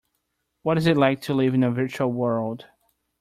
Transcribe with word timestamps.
What's 0.63 0.87
it 0.87 0.97
like 0.97 1.21
to 1.21 1.35
live 1.35 1.53
in 1.53 1.61
a 1.63 1.69
virtual 1.69 2.11
world? 2.11 2.65